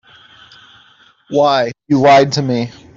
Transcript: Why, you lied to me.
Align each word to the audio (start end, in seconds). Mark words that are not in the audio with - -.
Why, 1.29 1.71
you 1.87 1.99
lied 1.99 2.31
to 2.33 2.41
me. 2.41 2.71